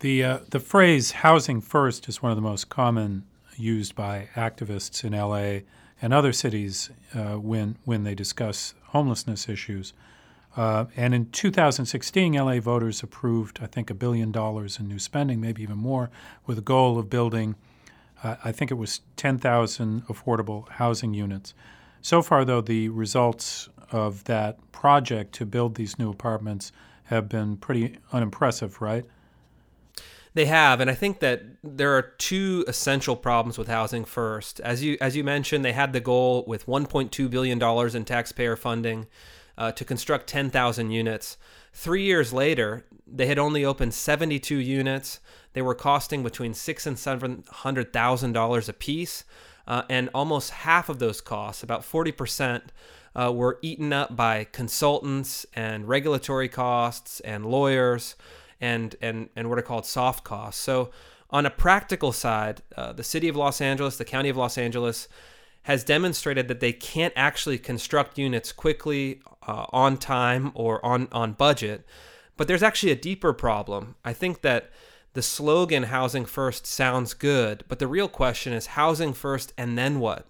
The 0.00 0.22
uh, 0.24 0.38
the 0.50 0.60
phrase 0.60 1.10
"housing 1.10 1.60
first 1.60 2.08
is 2.08 2.22
one 2.22 2.30
of 2.30 2.36
the 2.36 2.42
most 2.42 2.68
common 2.68 3.24
used 3.56 3.96
by 3.96 4.28
activists 4.36 5.02
in 5.02 5.12
LA 5.12 5.64
and 6.00 6.14
other 6.14 6.32
cities 6.32 6.90
uh, 7.14 7.34
when 7.34 7.76
when 7.84 8.04
they 8.04 8.14
discuss 8.14 8.74
homelessness 8.88 9.48
issues. 9.48 9.92
Uh, 10.56 10.86
and 10.96 11.14
in 11.14 11.30
2016, 11.30 12.32
LA 12.32 12.58
voters 12.58 13.02
approved, 13.02 13.60
I 13.62 13.66
think, 13.66 13.90
a 13.90 13.94
billion 13.94 14.32
dollars 14.32 14.80
in 14.80 14.88
new 14.88 14.98
spending, 14.98 15.40
maybe 15.40 15.62
even 15.62 15.78
more, 15.78 16.10
with 16.46 16.58
a 16.58 16.62
goal 16.62 16.98
of 16.98 17.08
building, 17.08 17.54
uh, 18.22 18.36
I 18.44 18.52
think 18.52 18.70
it 18.70 18.74
was 18.74 19.00
10,000 19.16 20.06
affordable 20.06 20.68
housing 20.68 21.14
units. 21.14 21.54
So 22.00 22.22
far, 22.22 22.44
though, 22.44 22.60
the 22.60 22.88
results 22.88 23.68
of 23.90 24.24
that 24.24 24.58
project 24.72 25.34
to 25.34 25.46
build 25.46 25.74
these 25.74 25.98
new 25.98 26.10
apartments 26.10 26.72
have 27.04 27.28
been 27.28 27.56
pretty 27.56 27.98
unimpressive, 28.12 28.80
right? 28.80 29.04
They 30.34 30.46
have, 30.46 30.80
and 30.80 30.90
I 30.90 30.94
think 30.94 31.20
that 31.20 31.42
there 31.64 31.96
are 31.96 32.02
two 32.02 32.64
essential 32.68 33.16
problems 33.16 33.58
with 33.58 33.66
housing 33.66 34.04
first. 34.04 34.60
As 34.60 34.84
you 34.84 34.96
as 35.00 35.16
you 35.16 35.24
mentioned, 35.24 35.64
they 35.64 35.72
had 35.72 35.92
the 35.92 36.00
goal 36.00 36.44
with 36.46 36.66
1.2 36.66 37.30
billion 37.30 37.58
dollars 37.58 37.94
in 37.94 38.04
taxpayer 38.04 38.54
funding 38.54 39.06
uh, 39.58 39.72
to 39.72 39.84
construct 39.84 40.28
10,000 40.28 40.90
units. 40.90 41.36
Three 41.74 42.04
years 42.04 42.32
later, 42.32 42.86
they 43.06 43.26
had 43.26 43.38
only 43.38 43.64
opened 43.64 43.92
72 43.92 44.56
units. 44.56 45.20
They 45.52 45.62
were 45.62 45.74
costing 45.74 46.22
between 46.22 46.54
six 46.54 46.86
and 46.86 46.98
seven 46.98 47.44
hundred 47.48 47.92
thousand 47.92 48.32
dollars 48.32 48.68
a 48.68 48.72
piece, 48.72 49.24
uh, 49.66 49.82
and 49.88 50.08
almost 50.14 50.50
half 50.50 50.88
of 50.88 50.98
those 50.98 51.20
costs, 51.20 51.62
about 51.62 51.84
40 51.84 52.12
percent, 52.12 52.72
uh, 53.16 53.32
were 53.32 53.58
eaten 53.62 53.92
up 53.92 54.14
by 54.14 54.44
consultants 54.44 55.44
and 55.54 55.88
regulatory 55.88 56.48
costs 56.48 57.20
and 57.20 57.44
lawyers 57.46 58.14
and 58.60 58.94
and 59.00 59.30
and 59.34 59.48
what 59.48 59.58
are 59.58 59.62
called 59.62 59.86
soft 59.86 60.22
costs. 60.22 60.60
So 60.60 60.90
on 61.30 61.44
a 61.44 61.50
practical 61.50 62.12
side, 62.12 62.62
uh, 62.76 62.92
the 62.92 63.04
city 63.04 63.28
of 63.28 63.36
Los 63.36 63.60
Angeles, 63.60 63.96
the 63.96 64.04
county 64.04 64.28
of 64.28 64.36
Los 64.36 64.56
Angeles, 64.56 65.08
has 65.68 65.84
demonstrated 65.84 66.48
that 66.48 66.60
they 66.60 66.72
can't 66.72 67.12
actually 67.14 67.58
construct 67.58 68.16
units 68.16 68.52
quickly, 68.52 69.20
uh, 69.46 69.66
on 69.68 69.98
time, 69.98 70.50
or 70.54 70.82
on 70.84 71.06
on 71.12 71.32
budget. 71.34 71.84
But 72.38 72.48
there's 72.48 72.62
actually 72.62 72.92
a 72.92 72.96
deeper 72.96 73.34
problem. 73.34 73.94
I 74.02 74.14
think 74.14 74.40
that 74.40 74.70
the 75.12 75.20
slogan 75.20 75.82
"Housing 75.84 76.24
First 76.24 76.66
sounds 76.66 77.12
good, 77.12 77.64
but 77.68 77.80
the 77.80 77.86
real 77.86 78.08
question 78.08 78.54
is 78.54 78.78
housing 78.78 79.12
first 79.12 79.52
and 79.58 79.76
then 79.76 80.00
what? 80.00 80.28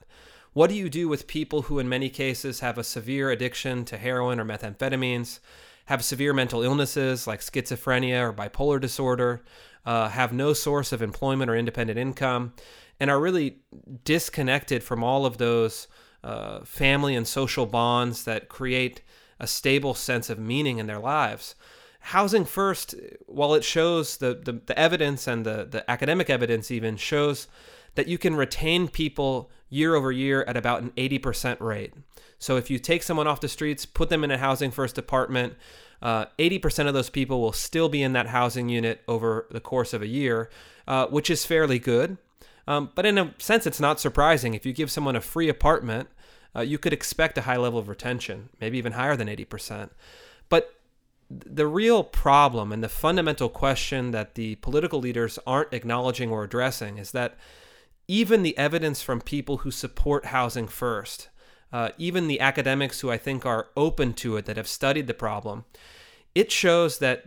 What 0.55 0.71
do 0.71 0.75
you 0.75 0.91
do 0.91 1.07
with 1.07 1.29
people 1.29 1.63
who, 1.63 1.79
in 1.79 1.89
many 1.89 2.11
cases, 2.11 2.59
have 2.59 2.77
a 2.77 2.83
severe 2.83 3.31
addiction 3.31 3.85
to 3.85 3.97
heroin 3.97 4.41
or 4.41 4.45
methamphetamines, 4.45 5.39
have 5.85 6.05
severe 6.05 6.33
mental 6.33 6.65
illnesses 6.65 7.29
like 7.29 7.41
schizophrenia 7.43 8.23
or 8.23 8.33
bipolar 8.33 8.81
disorder, 8.81 9.45
uh, 9.87 10.09
have 10.09 10.33
no 10.33 10.53
source 10.53 10.93
of 10.93 11.03
employment 11.03 11.51
or 11.51 11.57
independent 11.57 11.99
income, 11.99 12.53
and 13.01 13.11
are 13.11 13.21
really 13.21 13.59
disconnected 14.05 14.83
from 14.83 15.05
all 15.05 15.25
of 15.25 15.39
those 15.39 15.89
uh, 16.25 16.61
family 16.65 17.15
and 17.15 17.27
social 17.27 17.67
bonds 17.67 18.25
that 18.25 18.49
create 18.49 19.03
a 19.41 19.47
stable 19.47 19.95
sense 19.95 20.29
of 20.31 20.39
meaning 20.39 20.79
in 20.79 20.87
their 20.87 20.99
lives? 20.99 21.55
Housing 22.01 22.45
First, 22.45 22.95
while 23.27 23.55
it 23.55 23.65
shows 23.65 24.17
the, 24.17 24.35
the, 24.35 24.61
the 24.67 24.79
evidence 24.79 25.27
and 25.27 25.45
the, 25.45 25.67
the 25.69 25.89
academic 25.91 26.31
evidence 26.31 26.71
even 26.71 26.97
shows 26.97 27.49
that 27.95 28.09
you 28.09 28.19
can 28.19 28.35
retain 28.35 28.89
people 28.89 29.51
year 29.71 29.95
over 29.95 30.11
year 30.11 30.45
at 30.45 30.57
about 30.57 30.83
an 30.83 30.91
80% 30.97 31.61
rate. 31.61 31.95
So 32.39 32.57
if 32.57 32.71
you 32.71 32.79
take 32.79 33.03
someone 33.03 33.27
off 33.27 33.41
the 33.41 33.49
streets, 33.49 33.85
put 33.85 34.09
them 34.09 34.25
in 34.25 34.31
a 34.31 34.39
housing 34.39 34.71
first 34.71 34.97
apartment, 34.99 35.55
uh, 36.01 36.27
80% 36.39 36.87
of 36.87 36.95
those 36.95 37.11
people 37.11 37.41
will 37.41 37.53
still 37.53 37.89
be 37.89 38.03
in 38.03 38.13
that 38.13 38.29
housing 38.29 38.69
unit 38.69 39.03
over 39.09 39.47
the 39.51 39.61
course 39.61 39.93
of 39.93 40.03
a 40.03 40.07
year, 40.07 40.49
uh, 40.87 41.07
which 41.07 41.29
is 41.29 41.45
fairly 41.45 41.79
good. 41.79 42.17
Um, 42.67 42.91
but 42.95 43.07
in 43.07 43.19
a 43.19 43.35
sense, 43.39 43.67
it's 43.67 43.81
not 43.81 43.99
surprising. 43.99 44.55
If 44.55 44.65
you 44.65 44.73
give 44.73 44.91
someone 44.91 45.17
a 45.17 45.21
free 45.21 45.49
apartment, 45.49 46.09
uh, 46.55 46.61
you 46.61 46.79
could 46.79 46.93
expect 46.93 47.39
a 47.39 47.43
high 47.43 47.57
level 47.57 47.79
of 47.79 47.89
retention, 47.89 48.51
maybe 48.61 48.79
even 48.79 48.93
higher 48.93 49.17
than 49.17 49.29
80%. 49.29 49.91
But 50.49 50.75
the 51.31 51.67
real 51.67 52.05
problem 52.05 52.73
and 52.73 52.83
the 52.83 52.89
fundamental 52.89 53.49
question 53.49 54.13
that 54.13 54.35
the 54.35 54.55
political 54.57 55.01
leaders 55.01 55.39
aren't 55.47 55.73
acknowledging 55.73 56.31
or 56.31 56.45
addressing 56.45 56.99
is 56.99 57.11
that 57.13 57.37
even 58.09 58.43
the 58.43 58.57
evidence 58.57 59.03
from 59.03 59.21
people 59.21 59.59
who 59.59 59.71
support 59.71 60.27
housing 60.27 60.67
first, 60.67 61.29
uh, 61.73 61.91
even 61.99 62.27
the 62.27 62.41
academics 62.41 63.01
who 63.01 63.11
I 63.11 63.19
think 63.19 63.45
are 63.45 63.69
open 63.77 64.15
to 64.15 64.39
it 64.39 64.47
that 64.47 64.57
have 64.57 64.67
studied 64.67 65.07
the 65.07 65.15
problem, 65.15 65.67
it 66.35 66.51
shows 66.51 66.99
that 66.99 67.25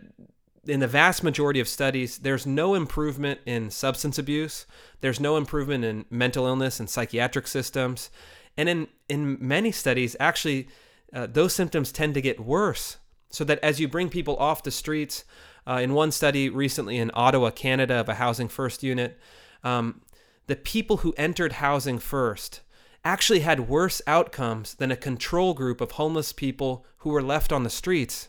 in 0.66 0.80
the 0.80 0.86
vast 0.88 1.22
majority 1.22 1.60
of 1.60 1.68
studies, 1.68 2.18
there's 2.18 2.46
no 2.46 2.74
improvement 2.74 3.40
in 3.46 3.70
substance 3.70 4.18
abuse, 4.18 4.66
there's 5.00 5.20
no 5.20 5.36
improvement 5.36 5.84
in 5.84 6.04
mental 6.10 6.46
illness 6.46 6.80
and 6.80 6.90
psychiatric 6.90 7.46
systems. 7.46 8.10
And 8.56 8.68
in, 8.68 8.88
in 9.08 9.38
many 9.40 9.72
studies, 9.72 10.16
actually, 10.20 10.68
uh, 11.12 11.26
those 11.26 11.54
symptoms 11.54 11.90
tend 11.90 12.14
to 12.14 12.20
get 12.20 12.40
worse. 12.40 12.98
So 13.30 13.44
that 13.44 13.58
as 13.60 13.80
you 13.80 13.88
bring 13.88 14.08
people 14.08 14.36
off 14.36 14.62
the 14.62 14.70
streets, 14.70 15.24
uh, 15.66 15.80
in 15.82 15.94
one 15.94 16.10
study 16.12 16.50
recently 16.50 16.98
in 16.98 17.10
Ottawa, 17.14 17.50
Canada, 17.50 17.94
of 17.94 18.08
a 18.08 18.14
housing 18.14 18.48
first 18.48 18.82
unit, 18.82 19.18
um, 19.64 20.02
the 20.46 20.56
people 20.56 20.98
who 20.98 21.14
entered 21.16 21.54
housing 21.54 21.98
first 21.98 22.60
actually 23.04 23.40
had 23.40 23.68
worse 23.68 24.00
outcomes 24.06 24.74
than 24.74 24.90
a 24.90 24.96
control 24.96 25.54
group 25.54 25.80
of 25.80 25.92
homeless 25.92 26.32
people 26.32 26.84
who 26.98 27.10
were 27.10 27.22
left 27.22 27.52
on 27.52 27.64
the 27.64 27.70
streets, 27.70 28.28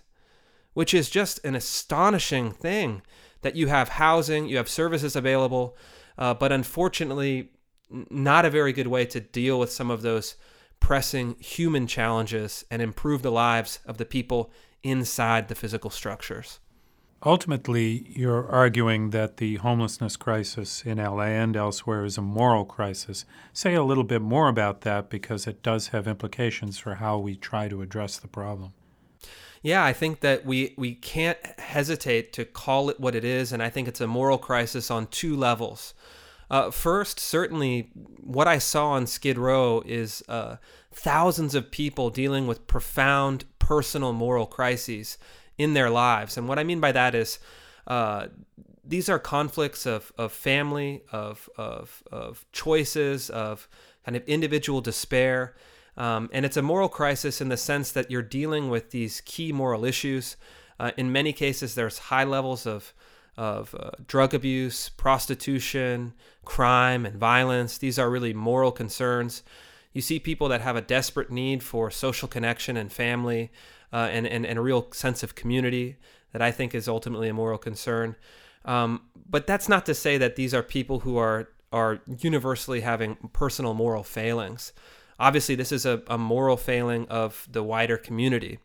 which 0.73 0.93
is 0.93 1.09
just 1.09 1.43
an 1.45 1.55
astonishing 1.55 2.51
thing 2.51 3.01
that 3.41 3.55
you 3.55 3.67
have 3.67 3.89
housing, 3.89 4.47
you 4.47 4.57
have 4.57 4.69
services 4.69 5.15
available, 5.15 5.77
uh, 6.17 6.33
but 6.33 6.51
unfortunately, 6.51 7.51
not 8.09 8.45
a 8.45 8.49
very 8.49 8.73
good 8.73 8.87
way 8.87 9.05
to 9.05 9.19
deal 9.19 9.59
with 9.59 9.71
some 9.71 9.91
of 9.91 10.01
those 10.01 10.35
pressing 10.79 11.35
human 11.39 11.85
challenges 11.87 12.65
and 12.71 12.81
improve 12.81 13.21
the 13.21 13.31
lives 13.31 13.79
of 13.85 13.97
the 13.97 14.05
people 14.05 14.51
inside 14.81 15.47
the 15.47 15.55
physical 15.55 15.89
structures. 15.89 16.59
Ultimately, 17.25 18.05
you're 18.09 18.49
arguing 18.49 19.11
that 19.11 19.37
the 19.37 19.55
homelessness 19.55 20.17
crisis 20.17 20.83
in 20.83 20.97
LA 20.97 21.27
and 21.27 21.55
elsewhere 21.55 22.03
is 22.03 22.17
a 22.17 22.21
moral 22.21 22.65
crisis. 22.65 23.23
Say 23.53 23.75
a 23.75 23.83
little 23.83 24.03
bit 24.03 24.21
more 24.21 24.49
about 24.49 24.81
that 24.81 25.09
because 25.09 25.47
it 25.47 25.63
does 25.63 25.87
have 25.89 26.05
implications 26.05 26.77
for 26.77 26.95
how 26.95 27.17
we 27.17 27.37
try 27.37 27.69
to 27.69 27.81
address 27.81 28.17
the 28.17 28.27
problem. 28.27 28.73
Yeah, 29.61 29.85
I 29.85 29.93
think 29.93 30.19
that 30.19 30.45
we, 30.45 30.73
we 30.77 30.95
can't 30.95 31.37
hesitate 31.57 32.33
to 32.33 32.43
call 32.43 32.89
it 32.89 32.99
what 32.99 33.15
it 33.15 33.23
is, 33.23 33.53
and 33.53 33.63
I 33.63 33.69
think 33.69 33.87
it's 33.87 34.01
a 34.01 34.07
moral 34.07 34.37
crisis 34.37 34.91
on 34.91 35.07
two 35.07 35.37
levels. 35.37 35.93
Uh, 36.51 36.71
first, 36.71 37.21
certainly, 37.21 37.89
what 38.19 38.49
I 38.49 38.57
saw 38.57 38.89
on 38.89 39.07
Skid 39.07 39.37
Row 39.37 39.81
is 39.85 40.21
uh, 40.27 40.57
thousands 40.91 41.55
of 41.55 41.71
people 41.71 42.09
dealing 42.09 42.47
with 42.47 42.67
profound 42.67 43.45
personal 43.59 44.11
moral 44.11 44.45
crises 44.45 45.17
in 45.57 45.73
their 45.73 45.89
lives. 45.89 46.37
And 46.37 46.47
what 46.47 46.59
I 46.59 46.63
mean 46.63 46.79
by 46.79 46.91
that 46.91 47.15
is 47.15 47.39
uh, 47.87 48.27
these 48.83 49.09
are 49.09 49.19
conflicts 49.19 49.85
of, 49.85 50.11
of 50.17 50.31
family, 50.31 51.03
of, 51.11 51.49
of, 51.57 52.03
of 52.11 52.45
choices, 52.51 53.29
of 53.29 53.67
kind 54.05 54.15
of 54.15 54.23
individual 54.25 54.81
despair. 54.81 55.55
Um, 55.95 56.29
and 56.33 56.45
it's 56.45 56.57
a 56.57 56.61
moral 56.61 56.89
crisis 56.89 57.39
in 57.39 57.49
the 57.49 57.57
sense 57.57 57.91
that 57.91 58.09
you're 58.09 58.21
dealing 58.21 58.69
with 58.69 58.91
these 58.91 59.21
key 59.21 59.51
moral 59.51 59.85
issues. 59.85 60.37
Uh, 60.79 60.91
in 60.97 61.11
many 61.11 61.33
cases, 61.33 61.75
there's 61.75 61.97
high 61.97 62.23
levels 62.23 62.65
of 62.65 62.93
of 63.35 63.73
uh, 63.79 63.89
drug 64.05 64.33
abuse, 64.33 64.89
prostitution, 64.89 66.13
crime, 66.45 67.05
and 67.05 67.15
violence. 67.15 67.77
These 67.77 67.97
are 67.97 68.09
really 68.09 68.33
moral 68.33 68.71
concerns. 68.71 69.41
You 69.91 70.01
see 70.01 70.19
people 70.19 70.49
that 70.49 70.61
have 70.61 70.75
a 70.75 70.81
desperate 70.81 71.31
need 71.31 71.63
for 71.63 71.89
social 71.89 72.27
connection 72.27 72.77
and 72.77 72.91
family 72.91 73.51
uh, 73.93 74.09
and, 74.11 74.27
and, 74.27 74.45
and 74.45 74.59
a 74.59 74.61
real 74.61 74.91
sense 74.91 75.23
of 75.23 75.35
community 75.35 75.97
that 76.33 76.41
I 76.41 76.51
think 76.51 76.73
is 76.75 76.87
ultimately 76.87 77.29
a 77.29 77.33
moral 77.33 77.59
concern. 77.59 78.15
Um, 78.65 79.03
but 79.29 79.45
that's 79.47 79.69
not 79.69 79.85
to 79.85 79.93
say 79.93 80.17
that 80.17 80.35
these 80.35 80.53
are 80.53 80.63
people 80.63 81.01
who 81.01 81.17
are, 81.17 81.49
are 81.71 82.01
universally 82.19 82.81
having 82.81 83.15
personal 83.31 83.73
moral 83.73 84.03
failings. 84.03 84.73
Obviously, 85.19 85.55
this 85.55 85.71
is 85.71 85.85
a, 85.85 86.01
a 86.07 86.17
moral 86.17 86.57
failing 86.57 87.07
of 87.07 87.47
the 87.51 87.63
wider 87.63 87.97
community. 87.97 88.59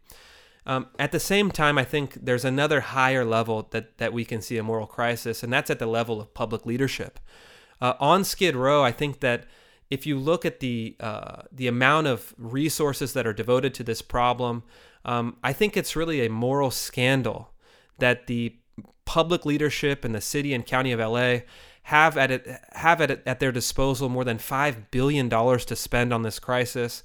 Um, 0.66 0.86
at 0.98 1.12
the 1.12 1.20
same 1.20 1.50
time, 1.50 1.78
I 1.78 1.84
think 1.84 2.14
there's 2.14 2.44
another 2.44 2.80
higher 2.80 3.24
level 3.24 3.68
that, 3.70 3.98
that 3.98 4.12
we 4.12 4.24
can 4.24 4.40
see 4.40 4.58
a 4.58 4.62
moral 4.62 4.86
crisis, 4.86 5.42
and 5.42 5.52
that's 5.52 5.70
at 5.70 5.78
the 5.78 5.86
level 5.86 6.20
of 6.20 6.34
public 6.34 6.66
leadership. 6.66 7.20
Uh, 7.80 7.94
on 8.00 8.24
Skid 8.24 8.56
Row, 8.56 8.82
I 8.82 8.92
think 8.92 9.20
that 9.20 9.44
if 9.90 10.06
you 10.06 10.18
look 10.18 10.44
at 10.44 10.60
the 10.60 10.96
uh, 11.00 11.42
the 11.50 11.66
amount 11.66 12.06
of 12.06 12.34
resources 12.36 13.12
that 13.14 13.26
are 13.26 13.32
devoted 13.32 13.72
to 13.74 13.82
this 13.82 14.02
problem, 14.02 14.62
um, 15.04 15.36
I 15.42 15.52
think 15.52 15.76
it's 15.76 15.96
really 15.96 16.24
a 16.24 16.30
moral 16.30 16.70
scandal 16.70 17.50
that 17.98 18.26
the 18.26 18.56
public 19.04 19.46
leadership 19.46 20.04
in 20.04 20.12
the 20.12 20.20
city 20.20 20.52
and 20.52 20.66
county 20.66 20.92
of 20.92 21.00
LA 21.00 21.40
have 21.84 22.18
at 22.18 22.30
it 22.30 22.46
have 22.72 23.00
at, 23.00 23.10
it, 23.10 23.22
at 23.24 23.40
their 23.40 23.50
disposal 23.50 24.10
more 24.10 24.24
than 24.24 24.36
five 24.36 24.90
billion 24.90 25.28
dollars 25.28 25.64
to 25.64 25.74
spend 25.74 26.12
on 26.12 26.22
this 26.22 26.38
crisis 26.38 27.02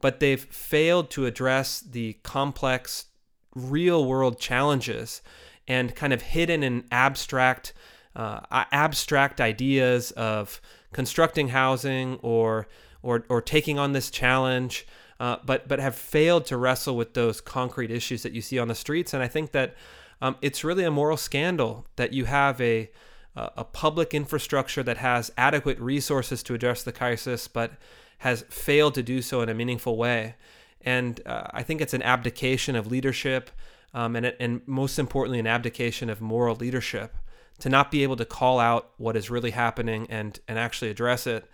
but 0.00 0.20
they've 0.20 0.44
failed 0.44 1.10
to 1.10 1.26
address 1.26 1.80
the 1.80 2.14
complex 2.22 3.06
real 3.54 4.04
world 4.04 4.38
challenges 4.38 5.20
and 5.66 5.94
kind 5.96 6.12
of 6.12 6.22
hidden 6.22 6.62
in 6.62 6.84
abstract 6.92 7.72
uh, 8.14 8.40
abstract 8.70 9.40
ideas 9.40 10.10
of 10.12 10.60
constructing 10.92 11.48
housing 11.48 12.16
or 12.22 12.68
or 13.02 13.24
or 13.28 13.40
taking 13.42 13.78
on 13.78 13.92
this 13.92 14.10
challenge 14.10 14.86
uh, 15.20 15.36
but 15.44 15.68
but 15.68 15.78
have 15.78 15.94
failed 15.94 16.44
to 16.46 16.56
wrestle 16.56 16.96
with 16.96 17.14
those 17.14 17.40
concrete 17.40 17.92
issues 17.92 18.24
that 18.24 18.32
you 18.32 18.40
see 18.40 18.58
on 18.58 18.66
the 18.66 18.74
streets 18.74 19.14
and 19.14 19.22
I 19.22 19.28
think 19.28 19.52
that 19.52 19.76
um, 20.20 20.36
it's 20.42 20.64
really 20.64 20.84
a 20.84 20.90
moral 20.90 21.16
scandal 21.16 21.86
that 21.96 22.12
you 22.12 22.24
have 22.24 22.60
a 22.60 22.90
a 23.36 23.64
public 23.64 24.12
infrastructure 24.12 24.82
that 24.82 24.98
has 24.98 25.30
adequate 25.38 25.78
resources 25.78 26.42
to 26.42 26.52
address 26.52 26.82
the 26.82 26.92
crisis 26.92 27.46
but 27.46 27.72
has 28.20 28.44
failed 28.50 28.94
to 28.94 29.02
do 29.02 29.22
so 29.22 29.40
in 29.40 29.48
a 29.48 29.54
meaningful 29.54 29.96
way. 29.96 30.34
And 30.82 31.20
uh, 31.26 31.44
I 31.52 31.62
think 31.62 31.80
it's 31.80 31.94
an 31.94 32.02
abdication 32.02 32.76
of 32.76 32.86
leadership, 32.86 33.50
um, 33.94 34.14
and, 34.14 34.34
and 34.38 34.60
most 34.66 34.98
importantly, 34.98 35.38
an 35.38 35.46
abdication 35.46 36.10
of 36.10 36.20
moral 36.20 36.54
leadership 36.54 37.16
to 37.60 37.70
not 37.70 37.90
be 37.90 38.02
able 38.02 38.16
to 38.16 38.26
call 38.26 38.58
out 38.58 38.90
what 38.98 39.16
is 39.16 39.30
really 39.30 39.50
happening 39.52 40.06
and, 40.10 40.38
and 40.48 40.58
actually 40.58 40.90
address 40.90 41.26
it. 41.26 41.46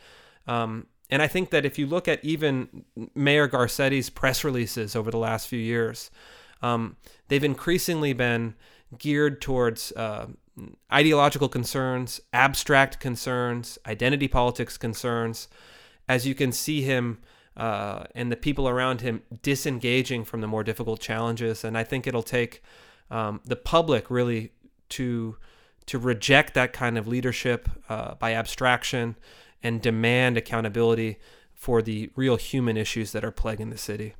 Um, 0.48 0.86
and 1.10 1.22
I 1.22 1.28
think 1.28 1.50
that 1.50 1.64
if 1.64 1.78
you 1.78 1.86
look 1.86 2.08
at 2.08 2.24
even 2.24 2.84
Mayor 3.14 3.46
Garcetti's 3.48 4.10
press 4.10 4.42
releases 4.42 4.96
over 4.96 5.10
the 5.10 5.18
last 5.18 5.48
few 5.48 5.58
years, 5.58 6.10
um, 6.62 6.96
they've 7.28 7.44
increasingly 7.44 8.12
been 8.12 8.54
geared 8.98 9.40
towards 9.40 9.92
uh, 9.92 10.26
ideological 10.92 11.48
concerns, 11.48 12.20
abstract 12.32 12.98
concerns, 12.98 13.78
identity 13.86 14.26
politics 14.26 14.76
concerns, 14.76 15.48
as 16.08 16.26
you 16.26 16.34
can 16.34 16.52
see 16.52 16.82
him 16.82 17.18
uh, 17.56 18.04
and 18.14 18.30
the 18.30 18.36
people 18.36 18.68
around 18.68 19.00
him 19.00 19.22
disengaging 19.42 20.24
from 20.24 20.40
the 20.40 20.46
more 20.46 20.62
difficult 20.62 21.00
challenges. 21.00 21.64
And 21.64 21.76
I 21.76 21.84
think 21.84 22.06
it'll 22.06 22.22
take 22.22 22.62
um, 23.10 23.40
the 23.44 23.56
public 23.56 24.10
really 24.10 24.52
to 24.90 25.36
to 25.86 26.00
reject 26.00 26.54
that 26.54 26.72
kind 26.72 26.98
of 26.98 27.06
leadership 27.06 27.68
uh, 27.88 28.14
by 28.16 28.34
abstraction 28.34 29.14
and 29.66 29.82
demand 29.82 30.36
accountability 30.36 31.18
for 31.54 31.82
the 31.82 32.10
real 32.14 32.36
human 32.36 32.76
issues 32.76 33.12
that 33.12 33.24
are 33.24 33.30
plaguing 33.30 33.70
the 33.70 33.78
city. 33.78 34.14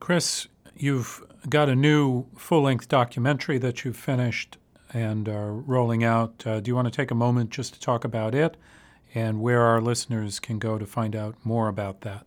Chris, 0.00 0.48
you've 0.76 1.24
got 1.48 1.68
a 1.68 1.74
new 1.74 2.26
full 2.36 2.62
length 2.62 2.88
documentary 2.88 3.58
that 3.58 3.84
you've 3.84 3.96
finished 3.96 4.58
and 4.92 5.28
are 5.28 5.52
rolling 5.52 6.04
out. 6.04 6.46
Uh, 6.46 6.60
do 6.60 6.70
you 6.70 6.74
want 6.74 6.86
to 6.86 6.96
take 6.96 7.10
a 7.10 7.14
moment 7.14 7.50
just 7.50 7.74
to 7.74 7.80
talk 7.80 8.04
about 8.04 8.34
it? 8.34 8.56
and 9.16 9.40
where 9.40 9.62
our 9.62 9.80
listeners 9.80 10.38
can 10.38 10.58
go 10.58 10.76
to 10.76 10.84
find 10.84 11.16
out 11.16 11.34
more 11.42 11.68
about 11.68 12.02
that. 12.02 12.26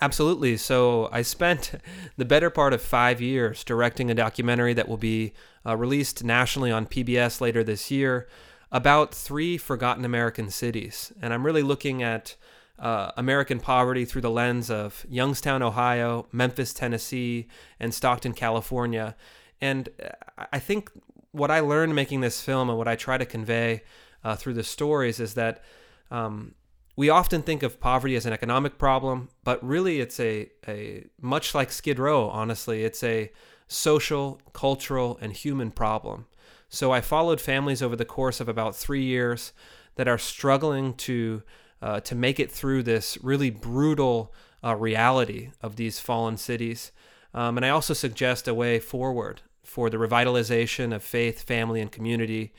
Absolutely. 0.00 0.56
So 0.56 1.08
I 1.10 1.22
spent 1.22 1.72
the 2.16 2.24
better 2.24 2.50
part 2.50 2.72
of 2.72 2.80
five 2.80 3.20
years 3.20 3.64
directing 3.64 4.10
a 4.10 4.14
documentary 4.14 4.72
that 4.74 4.88
will 4.88 4.96
be 4.96 5.32
uh, 5.66 5.76
released 5.76 6.22
nationally 6.22 6.70
on 6.70 6.86
PBS 6.86 7.40
later 7.40 7.64
this 7.64 7.90
year 7.90 8.28
about 8.72 9.14
three 9.14 9.58
forgotten 9.58 10.04
American 10.04 10.50
cities. 10.50 11.12
And 11.20 11.32
I'm 11.32 11.44
really 11.44 11.62
looking 11.62 12.02
at 12.02 12.36
uh, 12.78 13.12
American 13.16 13.60
poverty 13.60 14.04
through 14.04 14.22
the 14.22 14.30
lens 14.30 14.70
of 14.70 15.04
Youngstown, 15.08 15.62
Ohio, 15.62 16.26
Memphis, 16.32 16.72
Tennessee, 16.72 17.48
and 17.78 17.92
Stockton, 17.92 18.32
California. 18.32 19.16
And 19.60 19.88
uh, 20.02 20.46
I 20.52 20.58
think 20.58 20.90
what 21.32 21.50
I 21.50 21.60
learned 21.60 21.94
making 21.94 22.20
this 22.20 22.40
film 22.40 22.68
and 22.68 22.78
what 22.78 22.88
I 22.88 22.96
try 22.96 23.18
to 23.18 23.26
convey 23.26 23.82
uh, 24.24 24.36
through 24.36 24.54
the 24.54 24.64
stories 24.64 25.20
is 25.20 25.34
that 25.34 25.62
um, 26.10 26.54
we 26.96 27.08
often 27.08 27.42
think 27.42 27.62
of 27.62 27.80
poverty 27.80 28.16
as 28.16 28.26
an 28.26 28.32
economic 28.32 28.78
problem, 28.78 29.28
but 29.44 29.64
really 29.64 30.00
it's 30.00 30.18
a, 30.18 30.50
a 30.66 31.04
much 31.20 31.54
like 31.54 31.70
Skid 31.72 31.98
Row, 31.98 32.28
honestly, 32.28 32.84
it's 32.84 33.02
a 33.04 33.30
social, 33.68 34.40
cultural, 34.52 35.18
and 35.20 35.32
human 35.32 35.70
problem. 35.70 36.26
So 36.70 36.90
I 36.92 37.00
followed 37.00 37.40
families 37.40 37.82
over 37.82 37.96
the 37.96 38.04
course 38.04 38.38
of 38.40 38.48
about 38.48 38.76
three 38.76 39.02
years 39.02 39.52
that 39.96 40.06
are 40.06 40.18
struggling 40.18 40.94
to 40.94 41.42
uh, 41.82 41.98
to 42.00 42.14
make 42.14 42.38
it 42.38 42.52
through 42.52 42.82
this 42.82 43.16
really 43.22 43.48
brutal 43.50 44.34
uh, 44.62 44.76
reality 44.76 45.48
of 45.62 45.76
these 45.76 45.98
fallen 45.98 46.36
cities. 46.36 46.92
Um, 47.32 47.56
and 47.56 47.64
I 47.64 47.70
also 47.70 47.94
suggest 47.94 48.46
a 48.46 48.52
way 48.54 48.78
forward 48.78 49.40
for 49.64 49.88
the 49.90 49.96
revitalization 49.96 50.94
of 50.94 51.02
faith, 51.02 51.42
family, 51.42 51.80
and 51.80 51.90
community, 51.90 52.52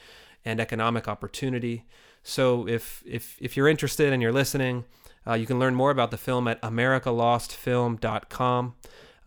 and 0.43 0.59
economic 0.59 1.07
opportunity. 1.07 1.85
So 2.23 2.67
if 2.67 3.01
if 3.05 3.37
if 3.39 3.55
you're 3.55 3.69
interested 3.69 4.11
and 4.11 4.21
you're 4.21 4.33
listening, 4.33 4.83
uh, 5.25 5.35
you 5.35 5.45
can 5.45 5.59
learn 5.59 5.75
more 5.75 5.91
about 5.91 6.11
the 6.11 6.17
film 6.17 6.49
at 6.49 6.61
americalostfilm.com 6.61 8.73